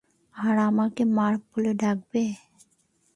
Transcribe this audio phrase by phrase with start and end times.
[0.35, 2.23] আর, আমাকে মার্ভ বলে ডাকবে।